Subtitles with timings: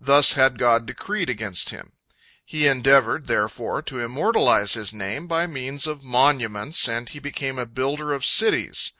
[0.00, 1.92] Thus had God decreed against him.
[2.44, 7.66] He endeavored, therefore, to immortalize his name by means of monuments, and he became a
[7.66, 8.90] builder of cities.